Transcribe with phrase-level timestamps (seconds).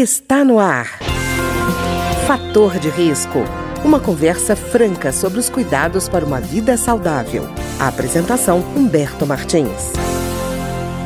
[0.00, 0.86] está no ar.
[2.26, 3.40] Fator de risco.
[3.84, 7.42] Uma conversa franca sobre os cuidados para uma vida saudável.
[7.80, 9.92] A apresentação Humberto Martins.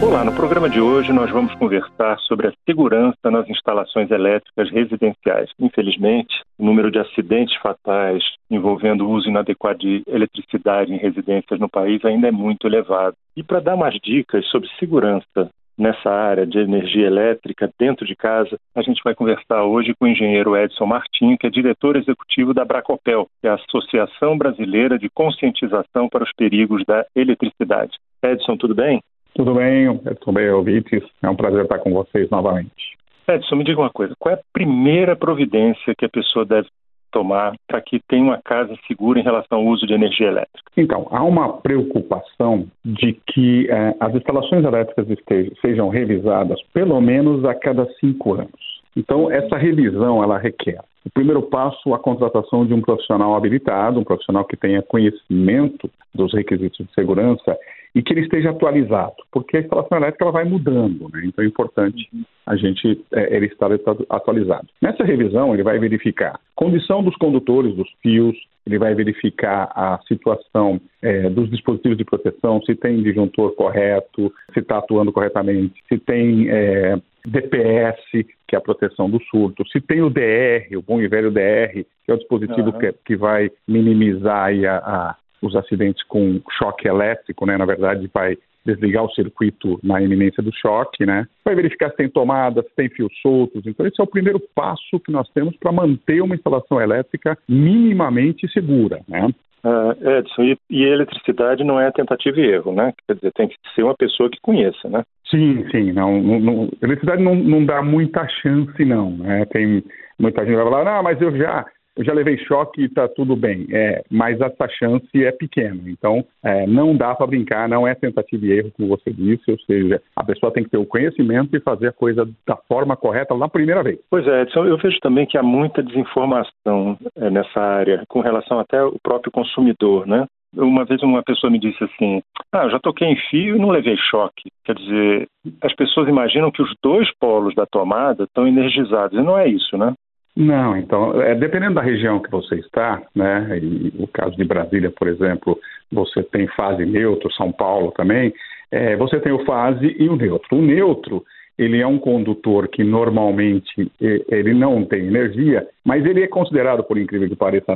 [0.03, 5.49] Olá, no programa de hoje nós vamos conversar sobre a segurança nas instalações elétricas residenciais.
[5.59, 11.69] Infelizmente, o número de acidentes fatais envolvendo o uso inadequado de eletricidade em residências no
[11.69, 13.17] país ainda é muito elevado.
[13.35, 18.59] E para dar mais dicas sobre segurança nessa área de energia elétrica dentro de casa,
[18.75, 22.65] a gente vai conversar hoje com o engenheiro Edson Martim, que é diretor executivo da
[22.65, 27.93] Bracopel, que é a Associação Brasileira de Conscientização para os Perigos da Eletricidade.
[28.23, 29.01] Edson, tudo bem?
[29.35, 31.03] Tudo bem, tudo bem, ouvintes.
[31.23, 32.97] É um prazer estar com vocês novamente.
[33.27, 36.69] Edson, me diga uma coisa: qual é a primeira providência que a pessoa deve
[37.13, 40.71] tomar para que tenha uma casa segura em relação ao uso de energia elétrica?
[40.77, 47.45] Então, há uma preocupação de que eh, as instalações elétricas estejam, sejam revisadas pelo menos
[47.45, 48.83] a cada cinco anos.
[48.97, 54.05] Então, essa revisão ela requer o primeiro passo, a contratação de um profissional habilitado, um
[54.05, 57.59] profissional que tenha conhecimento dos requisitos de segurança
[57.95, 61.23] e que ele esteja atualizado, porque a instalação elétrica ela vai mudando, né?
[61.25, 62.09] então é importante
[62.47, 63.71] a gente é, ele estar
[64.09, 64.67] atualizado.
[64.81, 70.81] Nessa revisão, ele vai verificar condição dos condutores, dos fios, ele vai verificar a situação
[71.03, 76.49] é, dos dispositivos de proteção, se tem disjuntor correto, se está atuando corretamente, se tem
[76.49, 76.97] é,
[77.27, 81.31] DPS, que é a proteção do surto, se tem o DR, o bom e velho
[81.31, 82.79] DR, que é o dispositivo uhum.
[82.79, 87.59] que, que, vai minimizar a, a, os acidentes com choque elétrico, né?
[87.59, 91.27] Na verdade, vai desligar o circuito na iminência do choque, né?
[91.45, 93.67] Vai verificar se tem tomada, se tem fios soltos.
[93.67, 98.49] Então, esse é o primeiro passo que nós temos para manter uma instalação elétrica minimamente
[98.53, 99.29] segura, né?
[99.65, 102.93] Uh, Edson, e, e eletricidade não é tentativa e erro, né?
[103.07, 105.05] Quer dizer, tem que ser uma pessoa que conheça, né?
[105.31, 105.93] Sim, sim.
[105.93, 109.11] Não, não, não eletricidade não, não dá muita chance, não.
[109.13, 109.45] Né?
[109.47, 109.85] Tem
[110.19, 111.65] muita gente que vai falar, ah, mas eu já
[111.97, 113.67] eu já levei choque e está tudo bem.
[113.71, 115.81] É, mas essa chance é pequena.
[115.87, 119.51] Então, é, não dá para brincar, não é tentativa e erro, como você disse.
[119.51, 122.97] Ou seja, a pessoa tem que ter o conhecimento e fazer a coisa da forma
[122.97, 123.99] correta na primeira vez.
[124.11, 128.59] Pois é, Edson, eu vejo também que há muita desinformação é, nessa área, com relação
[128.59, 130.27] até ao próprio consumidor, né?
[130.55, 132.23] Uma vez uma pessoa me disse assim:
[132.53, 134.51] Ah, já toquei em fio e não levei choque.
[134.65, 135.29] Quer dizer,
[135.63, 139.79] as pessoas imaginam que os dois polos da tomada estão energizados, e não é isso,
[139.79, 139.95] né?
[140.35, 144.91] Não, então, é, dependendo da região que você está, né, e o caso de Brasília,
[144.91, 145.59] por exemplo,
[145.91, 148.33] você tem fase neutro, São Paulo também,
[148.71, 150.57] é, você tem o fase e o neutro.
[150.57, 151.23] O neutro,
[151.59, 156.97] ele é um condutor que normalmente ele não tem energia, mas ele é considerado, por
[156.97, 157.67] incrível que pareça,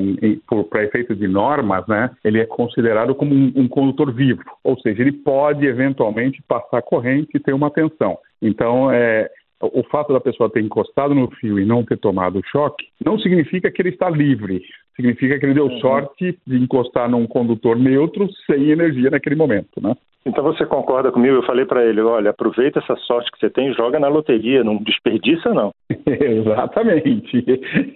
[0.71, 5.03] para efeito de normas, né, ele é considerado como um, um, condutor vivo, ou seja,
[5.03, 8.16] ele pode eventualmente passar corrente e ter uma tensão.
[8.41, 9.28] Então, é,
[9.61, 13.71] o fato da pessoa ter encostado no fio e não ter tomado choque não significa
[13.71, 14.62] que ele está livre.
[14.94, 15.78] Significa que ele deu uhum.
[15.81, 19.95] sorte de encostar num condutor neutro sem energia naquele momento, né?
[20.27, 21.37] Então você concorda comigo?
[21.37, 24.77] Eu falei para ele, olha, aproveita essa sorte que você tem, joga na loteria, não
[24.78, 25.71] desperdiça não.
[26.05, 27.45] Exatamente.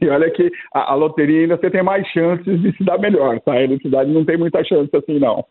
[0.01, 3.41] E olha que a, a, loteria ainda você tem mais chances de se dar melhor,
[3.41, 3.55] tá?
[3.55, 5.45] A eletricidade não tem muita chance assim não.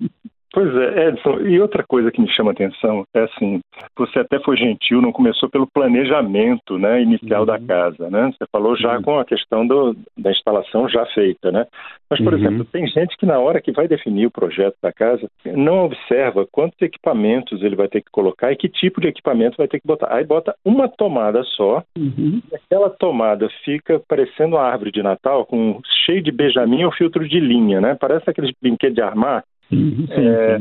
[0.51, 3.59] Pois é, Edson, e outra coisa que me chama a atenção é assim,
[3.95, 7.45] você até foi gentil, não começou pelo planejamento né, inicial uhum.
[7.45, 8.31] da casa, né?
[8.31, 9.03] Você falou já uhum.
[9.03, 11.67] com a questão do, da instalação já feita, né?
[12.09, 12.39] Mas, por uhum.
[12.39, 16.47] exemplo, tem gente que na hora que vai definir o projeto da casa, não observa
[16.51, 19.87] quantos equipamentos ele vai ter que colocar e que tipo de equipamento vai ter que
[19.87, 20.11] botar.
[20.11, 22.41] Aí bota uma tomada só, uhum.
[22.51, 27.27] e aquela tomada fica parecendo uma árvore de Natal, com cheio de bejamin ou filtro
[27.29, 27.95] de linha, né?
[27.99, 30.57] Parece aqueles brinquedos de armar Sim, é,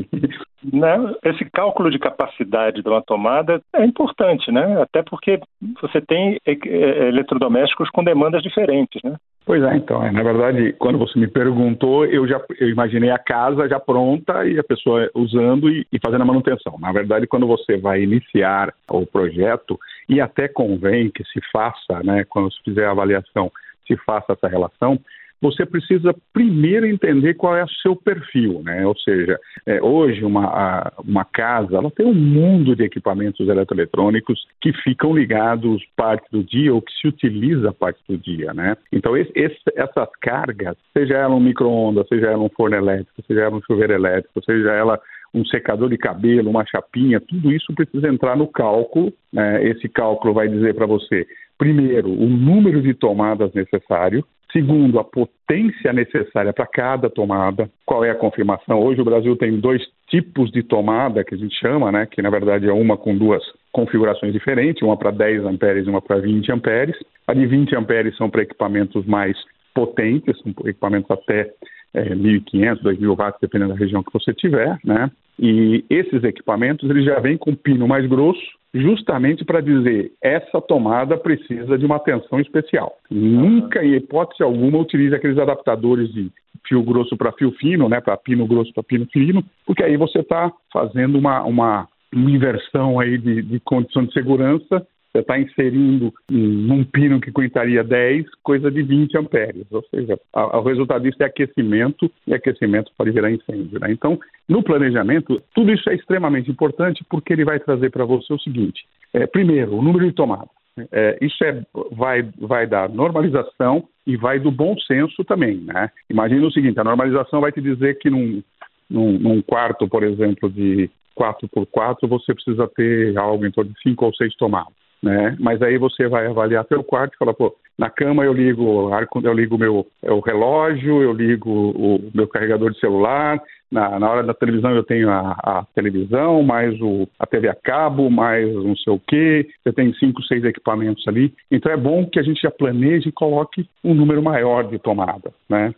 [0.71, 4.81] né, esse cálculo de capacidade de uma tomada é importante, né?
[4.81, 5.39] Até porque
[5.81, 9.15] você tem eletrodomésticos com demandas diferentes, né?
[9.45, 13.17] Pois é, então, é, na verdade, quando você me perguntou, eu já eu imaginei a
[13.17, 16.77] casa já pronta e a pessoa usando e, e fazendo a manutenção.
[16.79, 22.25] Na verdade, quando você vai iniciar o projeto, e até convém que se faça, né,
[22.29, 23.51] quando se fizer a avaliação,
[23.87, 24.99] se faça essa relação,
[25.41, 28.85] você precisa primeiro entender qual é o seu perfil, né?
[28.85, 34.73] Ou seja, é, hoje uma, uma casa ela tem um mundo de equipamentos eletroeletrônicos que
[34.83, 38.75] ficam ligados parte do dia ou que se utiliza parte do dia, né?
[38.91, 43.41] Então esse, esse, essas cargas, seja ela um micro-ondas, seja ela um forno elétrico, seja
[43.41, 44.99] ela um chuveiro elétrico, seja ela
[45.33, 49.13] um secador de cabelo, uma chapinha, tudo isso precisa entrar no cálculo.
[49.31, 49.63] Né?
[49.67, 51.27] Esse cálculo vai dizer para você,
[51.57, 57.69] primeiro, o número de tomadas necessário, Segundo, a potência necessária para cada tomada.
[57.85, 58.79] Qual é a confirmação?
[58.79, 62.07] Hoje o Brasil tem dois tipos de tomada que a gente chama, né?
[62.07, 66.01] Que na verdade é uma com duas configurações diferentes, uma para 10 amperes e uma
[66.01, 66.95] para 20 amperes.
[67.27, 69.37] A de 20 amperes são para equipamentos mais
[69.73, 71.51] potentes, são equipamentos até
[71.93, 75.11] é, 1.500, 2.000 watts, dependendo da região que você tiver, né?
[75.37, 78.41] E esses equipamentos eles já vêm com pino mais grosso,
[78.73, 82.95] justamente para dizer essa tomada precisa de uma atenção especial.
[83.09, 86.31] Nunca, em hipótese alguma, utilize aqueles adaptadores de
[86.67, 87.99] fio grosso para fio fino, né?
[87.99, 92.99] Para pino grosso para pino fino, porque aí você está fazendo uma, uma uma inversão
[92.99, 98.69] aí de, de condição de segurança você está inserindo num pino que aguentaria 10, coisa
[98.69, 99.65] de 20 amperes.
[99.71, 103.79] Ou seja, a, o resultado disso é aquecimento, e aquecimento pode virar incêndio.
[103.79, 103.91] Né?
[103.91, 108.39] Então, no planejamento, tudo isso é extremamente importante porque ele vai trazer para você o
[108.39, 110.49] seguinte: é, primeiro, o número de tomadas.
[110.91, 115.57] É, isso é, vai, vai dar normalização e vai do bom senso também.
[115.57, 115.89] Né?
[116.09, 118.43] Imagina o seguinte: a normalização vai te dizer que num,
[118.89, 124.05] num, num quarto, por exemplo, de 4x4, você precisa ter algo em torno de 5
[124.05, 125.35] ou 6 tomadas né?
[125.39, 128.89] Mas aí você vai avaliar teu quarto e fala, pô, na cama eu ligo,
[129.23, 133.41] eu ligo meu é o relógio, eu ligo o meu carregador de celular,
[133.71, 137.55] na, na hora da televisão eu tenho a, a, televisão, mais o, a TV a
[137.55, 141.33] cabo, mais não sei o quê, você tem cinco, seis equipamentos ali.
[141.51, 145.31] Então é bom que a gente já planeje e coloque um número maior de tomada,
[145.47, 145.73] né?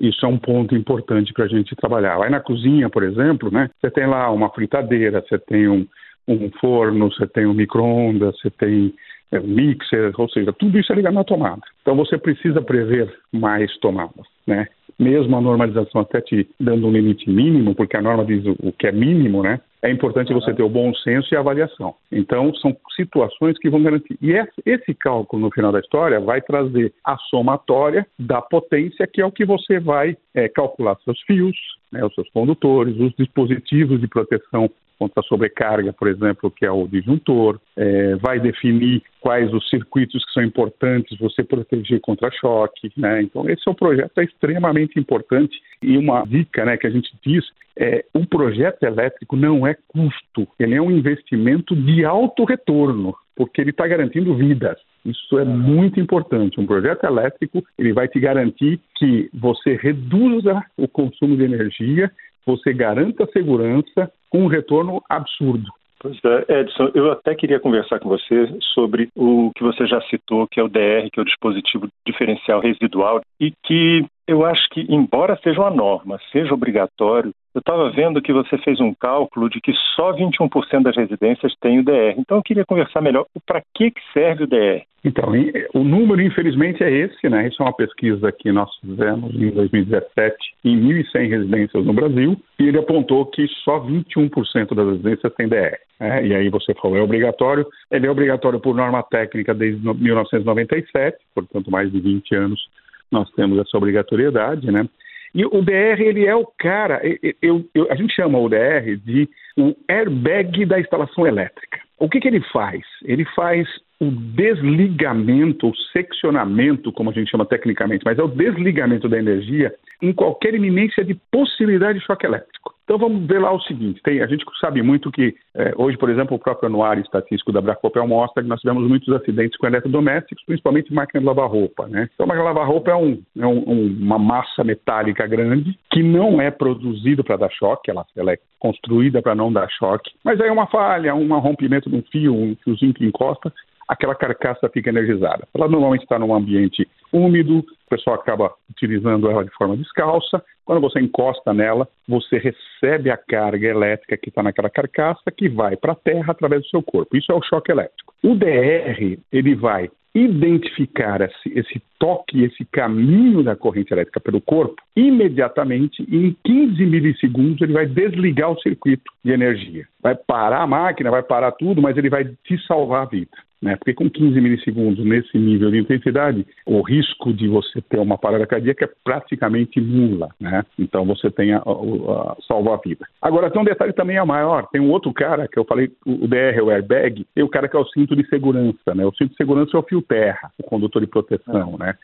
[0.00, 2.22] Isso é um ponto importante para a gente trabalhar.
[2.22, 3.68] Aí na cozinha, por exemplo, né?
[3.80, 5.84] Você tem lá uma fritadeira, você tem um,
[6.26, 8.94] um forno, você tem um micro-ondas, você tem
[9.32, 11.62] é, mixer, ou seja, tudo isso é ligado na tomada.
[11.82, 14.66] Então você precisa prever mais tomadas, né?
[14.98, 18.86] Mesmo a normalização até te dando um limite mínimo, porque a norma diz o que
[18.86, 19.60] é mínimo, né?
[19.82, 21.94] É importante você ter o bom senso e a avaliação.
[22.10, 24.16] Então, são situações que vão garantir.
[24.22, 24.32] E
[24.64, 29.32] esse cálculo, no final da história, vai trazer a somatória da potência, que é o
[29.32, 31.56] que você vai é, calcular seus fios,
[31.92, 36.70] né, os seus condutores, os dispositivos de proteção contra a sobrecarga, por exemplo, que é
[36.70, 42.92] o disjuntor, é, vai definir quais os circuitos que são importantes você proteger contra choque,
[42.96, 43.22] né?
[43.22, 47.10] Então esse é um projeto é extremamente importante e uma dica, né, que a gente
[47.24, 47.44] diz
[47.76, 53.60] é um projeto elétrico não é custo, ele é um investimento de alto retorno, porque
[53.60, 54.78] ele está garantindo vidas.
[55.04, 56.58] Isso é muito importante.
[56.58, 62.10] Um projeto elétrico ele vai te garantir que você reduza o consumo de energia
[62.46, 65.70] você garanta a segurança com um retorno absurdo.
[65.98, 70.46] Pois é, Edson, eu até queria conversar com você sobre o que você já citou,
[70.46, 74.86] que é o DR, que é o dispositivo diferencial residual, e que eu acho que,
[74.88, 79.60] embora seja uma norma, seja obrigatório, eu estava vendo que você fez um cálculo de
[79.60, 82.14] que só 21% das residências têm o DR.
[82.18, 84.82] Então eu queria conversar melhor para que, que serve o DR.
[85.04, 85.30] Então,
[85.74, 87.46] o número, infelizmente, é esse, né?
[87.46, 90.34] Isso é uma pesquisa que nós fizemos em 2017
[90.64, 95.76] em 1.100 residências no Brasil, e ele apontou que só 21% das residências têm DR.
[96.00, 97.66] É, e aí você falou, é obrigatório.
[97.90, 102.60] Ele é obrigatório por norma técnica desde 1997, portanto, mais de 20 anos
[103.10, 104.88] nós temos essa obrigatoriedade, né?
[105.34, 107.00] E o DR, ele é o cara,
[107.42, 111.80] eu, eu, a gente chama o DR de o airbag da instalação elétrica.
[111.98, 112.82] O que, que ele faz?
[113.04, 113.68] Ele faz
[114.00, 119.74] o desligamento, o seccionamento, como a gente chama tecnicamente, mas é o desligamento da energia
[120.02, 122.74] em qualquer iminência de possibilidade de choque elétrico.
[122.84, 126.10] Então vamos ver lá o seguinte: tem, a gente sabe muito que é, hoje, por
[126.10, 130.44] exemplo, o próprio anuário estatístico da Bracopel mostra que nós tivemos muitos acidentes com eletrodomésticos,
[130.44, 131.86] principalmente máquina de lavar roupa.
[131.86, 132.08] Né?
[132.12, 136.02] Então, a máquina de lavar roupa é, um, é um, uma massa metálica grande que
[136.02, 140.40] não é produzida para dar choque, ela, ela é construída para não dar choque, mas
[140.40, 143.52] aí uma falha, um rompimento de um fio, um fiozinho que encosta,
[143.88, 145.46] aquela carcaça fica energizada.
[145.54, 150.42] Ela normalmente está num ambiente úmido, o pessoal acaba utilizando ela de forma descalça.
[150.64, 155.76] Quando você encosta nela, você recebe a carga elétrica que está naquela carcaça que vai
[155.76, 157.16] para a terra através do seu corpo.
[157.16, 158.14] Isso é o choque elétrico.
[158.22, 164.76] O DR ele vai identificar esse, esse toque, esse caminho da corrente elétrica pelo corpo,
[164.94, 169.86] imediatamente, em 15 milissegundos, ele vai desligar o circuito de energia.
[170.00, 173.36] Vai parar a máquina, vai parar tudo, mas ele vai te salvar a vida.
[173.64, 173.76] Né?
[173.76, 178.46] Porque com 15 milissegundos nesse nível de intensidade, o risco de você ter uma parada
[178.46, 180.28] cardíaca é praticamente nula.
[180.38, 180.62] Né?
[180.78, 183.06] Então você tem a, a, a salva a vida.
[183.22, 184.68] Agora tem um detalhe também a maior.
[184.70, 187.74] Tem um outro cara que eu falei, o DR, o airbag, e o cara que
[187.74, 188.94] é o cinto de segurança.
[188.94, 189.06] Né?
[189.06, 191.78] O cinto de segurança é o fio terra, o condutor de proteção.
[191.78, 191.94] Né?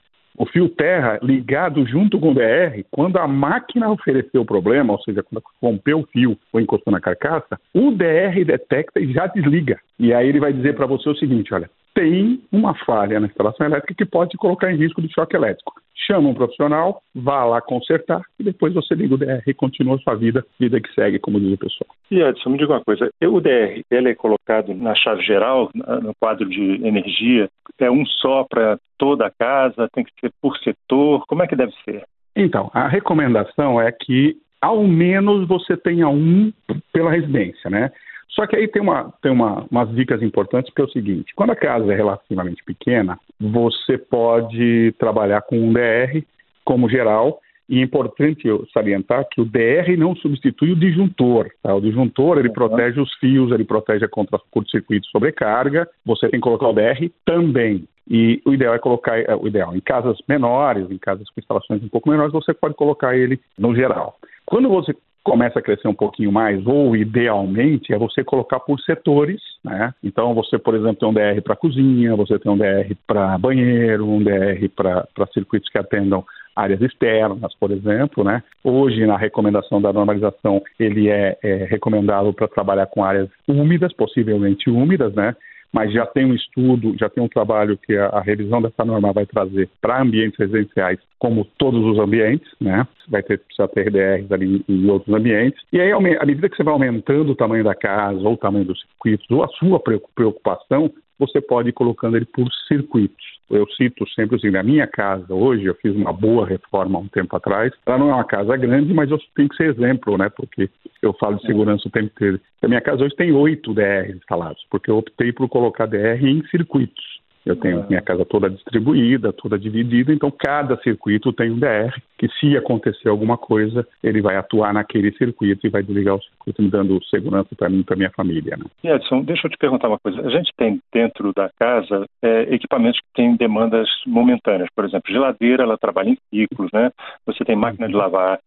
[0.53, 5.23] Fio terra ligado junto com o DR, quando a máquina ofereceu o problema, ou seja,
[5.23, 9.79] quando rompeu o fio ou encostou na carcaça, o DR detecta e já desliga.
[9.99, 13.67] E aí ele vai dizer para você o seguinte: olha, tem uma falha na instalação
[13.67, 15.75] elétrica que pode colocar em risco de choque elétrico.
[16.07, 19.99] chama um profissional, vá lá consertar e depois você liga o DR e continua a
[19.99, 21.89] sua vida, vida que segue, como diz o pessoal.
[22.11, 26.15] E Edson, me diga uma coisa, o DR, ele é colocado na chave geral, no
[26.19, 31.25] quadro de energia, é um só para toda a casa, tem que ser por setor,
[31.27, 32.05] como é que deve ser?
[32.35, 36.53] Então, a recomendação é que ao menos você tenha um
[36.93, 37.91] pela residência, né?
[38.31, 41.51] Só que aí tem, uma, tem uma, umas dicas importantes, que é o seguinte: quando
[41.51, 46.23] a casa é relativamente pequena, você pode trabalhar com um DR
[46.65, 47.41] como geral.
[47.69, 51.51] E é importante salientar que o DR não substitui o disjuntor.
[51.63, 51.73] Tá?
[51.73, 52.55] O disjuntor ele uhum.
[52.55, 55.89] protege os fios, ele protege contra curto-circuito sobrecarga.
[56.05, 57.87] Você tem que colocar o DR também.
[58.11, 61.81] E o ideal é colocar, é, o ideal, em casas menores, em casas com instalações
[61.81, 64.17] um pouco menores, você pode colocar ele no geral.
[64.45, 69.41] Quando você começa a crescer um pouquinho mais, ou idealmente, é você colocar por setores,
[69.65, 69.93] né?
[70.03, 74.07] Então você, por exemplo, tem um DR para cozinha, você tem um DR para banheiro,
[74.07, 76.25] um DR para circuitos que atendam
[76.55, 78.43] áreas externas, por exemplo, né?
[78.63, 84.69] Hoje, na recomendação da normalização, ele é, é recomendado para trabalhar com áreas úmidas, possivelmente
[84.69, 85.35] úmidas, né?
[85.73, 89.13] Mas já tem um estudo, já tem um trabalho que a, a revisão dessa norma
[89.13, 92.87] vai trazer para ambientes residenciais, como todos os ambientes, né?
[93.09, 95.61] Vai ter precisa ter DRs ali em outros ambientes.
[95.73, 98.65] E aí, à medida que você vai aumentando o tamanho da casa, ou o tamanho
[98.65, 103.25] dos circuitos, ou a sua preocupação, você pode ir colocando ele por circuitos.
[103.51, 107.09] Eu cito sempre assim, na minha casa hoje, eu fiz uma boa reforma há um
[107.09, 107.73] tempo atrás.
[107.85, 110.31] Ela não é uma casa grande, mas eu tenho que ser exemplo, né?
[110.31, 110.71] Porque
[111.03, 112.41] eu falo de segurança o tempo inteiro.
[112.63, 116.43] A minha casa hoje tem oito DRs instalados, porque eu optei por colocar DR em
[116.49, 117.21] circuitos.
[117.45, 122.29] Eu tenho minha casa toda distribuída, toda dividida, então cada circuito tem um DR, que
[122.39, 126.71] se acontecer alguma coisa, ele vai atuar naquele circuito e vai desligar o circuito, me
[126.71, 128.57] dando segurança para mim e para minha família.
[128.57, 128.95] Né?
[128.95, 130.21] Edson, deixa eu te perguntar uma coisa.
[130.21, 135.63] A gente tem dentro da casa é, equipamentos que têm demandas momentâneas, por exemplo, geladeira,
[135.63, 136.91] ela trabalha em ciclos, né?
[137.27, 138.39] Você tem máquina de lavar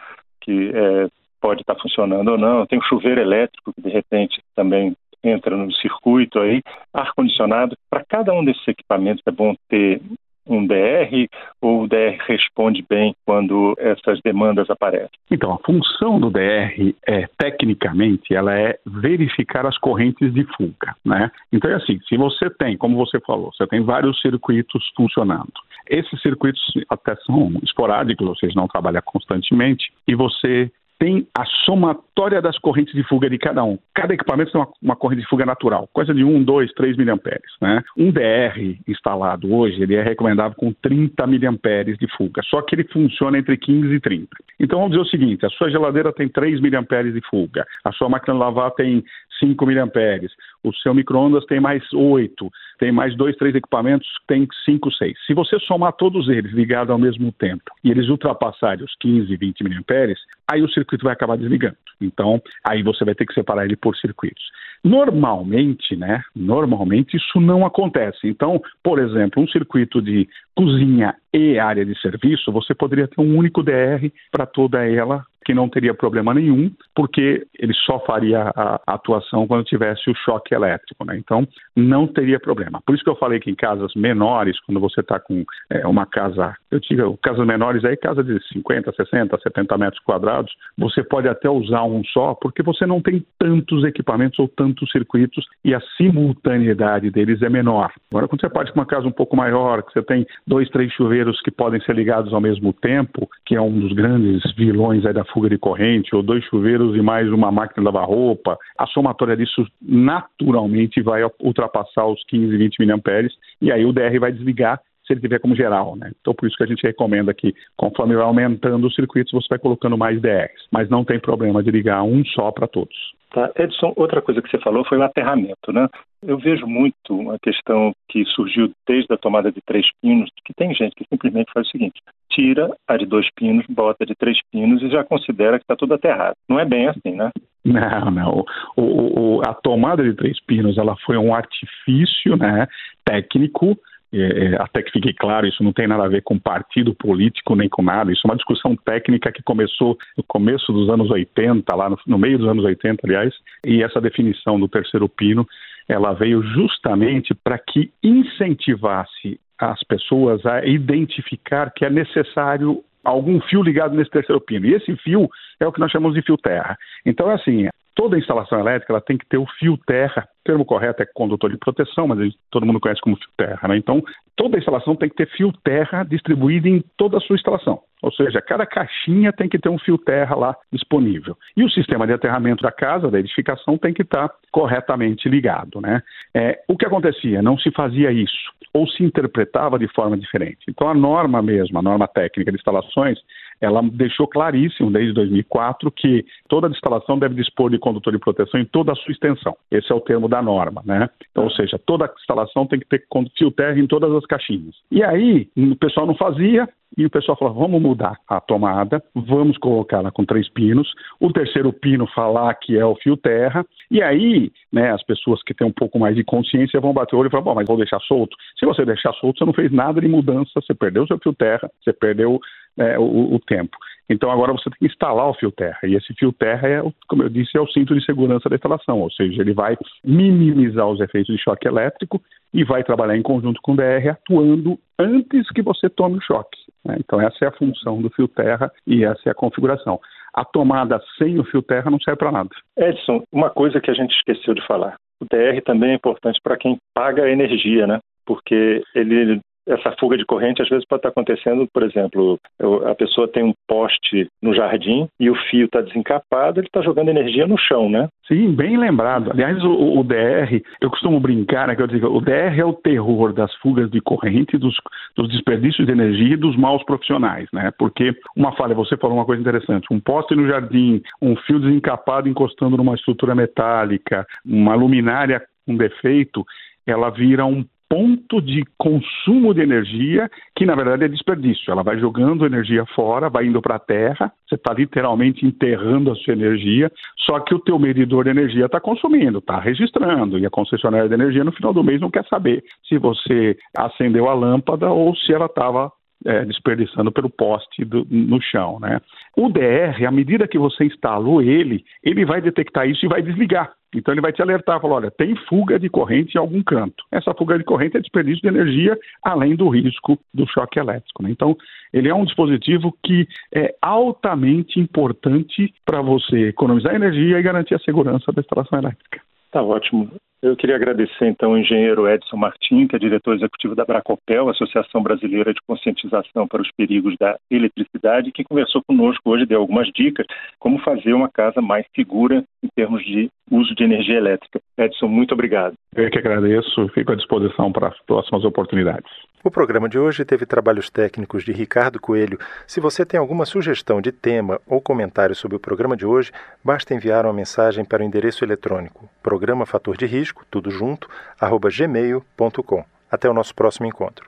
[0.42, 1.08] que é,
[1.42, 5.72] pode estar funcionando ou não, tem um chuveiro elétrico que de repente também entra no
[5.74, 6.62] circuito aí,
[6.94, 7.78] ar-condicionado.
[7.90, 10.02] Para cada um desses equipamentos é bom ter
[10.46, 11.30] um DR
[11.62, 15.10] ou o DR responde bem quando essas demandas aparecem?
[15.32, 21.32] Então, a função do DR é, tecnicamente, ela é verificar as correntes de fuga, né?
[21.52, 25.54] Então é assim, se você tem, como você falou, você tem vários circuitos funcionando.
[25.90, 30.72] Esses circuitos até são esporádicos, ou seja, não trabalham constantemente, e você
[31.04, 33.78] tem a somatória das correntes de fuga de cada um.
[33.94, 37.52] Cada equipamento tem uma, uma corrente de fuga natural, coisa de 1, 2, 3 miliamperes.
[37.62, 37.84] Né?
[37.98, 42.86] Um DR instalado hoje, ele é recomendável com 30 miliamperes de fuga, só que ele
[42.86, 44.28] funciona entre 15 e 30.
[44.58, 48.08] Então vamos dizer o seguinte, a sua geladeira tem 3 miliamperes de fuga, a sua
[48.08, 49.04] máquina de lavar tem
[49.44, 50.32] 5 miliamperes,
[50.64, 55.14] o seu micro-ondas tem mais 8, tem mais dois, três equipamentos tem 5, 6.
[55.26, 59.64] Se você somar todos eles ligados ao mesmo tempo e eles ultrapassarem os 15, 20
[59.64, 60.20] miliamperes,
[60.50, 61.78] aí o circuito vai acabar desligando.
[62.00, 64.44] Então, aí você vai ter que separar ele por circuitos.
[64.84, 66.22] Normalmente, né?
[66.36, 68.28] Normalmente isso não acontece.
[68.28, 73.38] Então, por exemplo, um circuito de cozinha e área de serviço, você poderia ter um
[73.38, 78.82] único DR para toda ela que não teria problema nenhum, porque ele só faria a,
[78.88, 81.18] atuação quando tivesse o choque elétrico, né?
[81.18, 82.82] Então, não teria problema.
[82.86, 86.06] Por isso que eu falei que em casas menores, quando você está com é, uma
[86.06, 91.28] casa, eu digo, casas menores aí, casa de 50, 60, 70 metros quadrados, você pode
[91.28, 95.82] até usar um só, porque você não tem tantos equipamentos ou tantos circuitos e a
[95.98, 97.92] simultaneidade deles é menor.
[98.12, 100.92] Agora, quando você parte com uma casa um pouco maior, que você tem dois, três
[100.94, 105.14] chuveiros que podem ser ligados ao mesmo tempo, que é um dos grandes vilões aí
[105.14, 108.86] da fuga de corrente, ou dois chuveiros e mais uma máquina de lavar roupa, a
[108.88, 114.80] somatória disso naturalmente vai ultrapassar os 15, 20 miliamperes, e aí o DR vai desligar
[115.06, 116.12] se ele tiver como geral, né?
[116.22, 119.60] Então por isso que a gente recomenda que conforme vai aumentando os circuitos, você vai
[119.60, 122.96] colocando mais DRs, mas não tem problema de ligar um só para todos.
[123.34, 123.52] Tá.
[123.58, 125.88] Edson, outra coisa que você falou foi o aterramento, né?
[126.22, 130.74] Eu vejo muito uma questão que surgiu desde a tomada de três pinos, que tem
[130.76, 132.00] gente que simplesmente faz o seguinte:
[132.34, 135.94] tira a de dois pinos, bota de três pinos e já considera que está tudo
[135.94, 136.36] aterrado.
[136.48, 137.32] Não é bem assim, né?
[137.64, 138.46] Não, não.
[138.76, 142.68] O, o, a tomada de três pinos ela foi um artifício né,
[143.06, 143.78] técnico
[144.14, 147.56] é, é, até que fique claro, isso não tem nada a ver com partido político
[147.56, 151.76] nem com nada, isso é uma discussão técnica que começou no começo dos anos 80,
[151.76, 153.34] lá no, no meio dos anos 80, aliás,
[153.66, 155.48] e essa definição do terceiro pino,
[155.88, 163.62] ela veio justamente para que incentivasse as pessoas a identificar que é necessário algum fio
[163.62, 164.66] ligado nesse terceiro pino.
[164.66, 165.30] E esse fio
[165.60, 166.78] é o que nós chamamos de fio terra.
[167.06, 170.28] Então, é assim, toda instalação elétrica ela tem que ter o fio terra.
[170.42, 173.68] O termo correto é condutor de proteção, mas todo mundo conhece como fio terra.
[173.68, 173.78] Né?
[173.78, 174.02] Então,
[174.36, 177.80] toda instalação tem que ter fio terra distribuído em toda a sua instalação.
[178.02, 181.38] Ou seja, cada caixinha tem que ter um fio terra lá disponível.
[181.56, 185.80] E o sistema de aterramento da casa, da edificação, tem que estar corretamente ligado.
[185.80, 186.02] Né?
[186.34, 187.42] É, o que acontecia?
[187.42, 190.66] Não se fazia isso, ou se interpretava de forma diferente.
[190.68, 193.18] Então, a norma mesmo, a norma técnica de instalações,
[193.64, 198.66] ela deixou claríssimo desde 2004 que toda instalação deve dispor de condutor de proteção em
[198.66, 199.56] toda a sua extensão.
[199.72, 201.10] Esse é o termo da norma, né?
[201.32, 203.06] Então, ou seja, toda instalação tem que ter
[203.38, 204.76] fio terra em todas as caixinhas.
[204.92, 206.68] E aí, o pessoal não fazia,
[206.98, 211.74] e o pessoal falou: vamos mudar a tomada, vamos colocá-la com três pinos, o terceiro
[211.74, 215.72] pino falar que é o fio terra, e aí né, as pessoas que têm um
[215.72, 218.36] pouco mais de consciência vão bater o olho e falar: bom, mas vou deixar solto.
[218.58, 221.70] Se você deixar solto, você não fez nada de mudança, você perdeu seu fio terra,
[221.84, 222.40] você perdeu
[222.78, 223.76] é, o, o, tempo.
[224.10, 225.80] Então agora você tem que instalar o fio terra.
[225.84, 229.00] E esse fio terra, é, como eu disse, é o cinto de segurança da instalação,
[229.00, 232.22] ou seja, ele vai minimizar os efeitos de choque elétrico
[232.54, 236.60] e vai trabalhar em conjunto com o DR, atuando antes que você tome o choque.
[236.86, 236.98] Né?
[237.00, 240.00] Então essa é a função do fio terra e essa é a configuração.
[240.34, 242.50] A tomada sem o fio terra não serve para nada.
[242.78, 244.96] Edson, uma coisa que a gente esqueceu de falar.
[245.22, 248.00] O DR também é importante para quem paga a energia, né?
[248.26, 252.40] Porque ele essa fuga de corrente às vezes pode estar acontecendo, por exemplo,
[252.86, 257.10] a pessoa tem um poste no jardim e o fio está desencapado, ele está jogando
[257.10, 258.08] energia no chão, né?
[258.28, 259.32] Sim, bem lembrado.
[259.32, 262.74] Aliás, o, o, DR, eu costumo brincar, né, que eu digo, o DR é o
[262.74, 264.76] terror das fugas de corrente, dos,
[265.16, 267.72] dos desperdícios de energia e dos maus profissionais, né?
[267.78, 272.28] Porque uma falha, você falou uma coisa interessante, um poste no jardim, um fio desencapado
[272.28, 276.44] encostando numa estrutura metálica, uma luminária com defeito,
[276.86, 281.70] ela vira um ponto de consumo de energia que na verdade é desperdício.
[281.72, 286.16] Ela vai jogando energia fora, vai indo para a terra, você está literalmente enterrando a
[286.16, 290.50] sua energia, só que o teu medidor de energia está consumindo, está registrando, e a
[290.50, 294.90] concessionária de energia no final do mês não quer saber se você acendeu a lâmpada
[294.90, 295.92] ou se ela estava
[296.26, 299.00] é, desperdiçando pelo poste do, no chão, né?
[299.36, 303.74] O DR, à medida que você instalou ele, ele vai detectar isso e vai desligar.
[303.96, 307.04] Então ele vai te alertar, falar, olha, tem fuga de corrente em algum canto.
[307.12, 311.22] Essa fuga de corrente é desperdício de energia, além do risco do choque elétrico.
[311.22, 311.30] Né?
[311.32, 311.56] Então
[311.92, 317.80] ele é um dispositivo que é altamente importante para você economizar energia e garantir a
[317.80, 319.22] segurança da instalação elétrica.
[319.52, 320.10] Tá ótimo.
[320.44, 325.02] Eu queria agradecer então ao engenheiro Edson Martim, que é diretor executivo da Bracopel, Associação
[325.02, 330.26] Brasileira de Conscientização para os Perigos da Eletricidade, que conversou conosco hoje, deu algumas dicas
[330.60, 334.60] como fazer uma casa mais segura em termos de uso de energia elétrica.
[334.78, 335.76] Edson, muito obrigado.
[335.96, 339.10] Eu que agradeço, fico à disposição para as próximas oportunidades.
[339.46, 342.40] O programa de hoje teve trabalhos técnicos de Ricardo Coelho.
[342.66, 346.32] Se você tem alguma sugestão de tema ou comentário sobre o programa de hoje,
[346.64, 351.70] basta enviar uma mensagem para o endereço eletrônico programa fator de risco, tudo junto, arroba
[351.70, 352.86] gmail.com.
[353.12, 354.26] Até o nosso próximo encontro.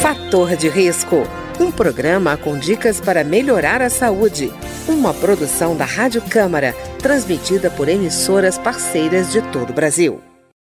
[0.00, 1.22] Fator de risco,
[1.58, 4.52] um programa com dicas para melhorar a saúde.
[4.88, 10.20] Uma produção da Rádio Câmara, transmitida por emissoras parceiras de todo o Brasil.